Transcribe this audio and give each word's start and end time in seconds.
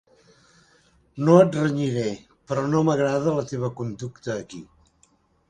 No 1.27 1.35
et 1.41 1.57
renyiré, 1.59 2.07
però 2.49 2.65
no 2.73 2.81
m'agrada 2.89 3.35
la 3.37 3.45
teva 3.53 3.71
conducta 3.83 4.37
aquí. 4.41 4.65